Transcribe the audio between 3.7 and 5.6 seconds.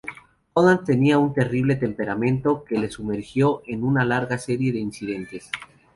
una larga serie de incidentes.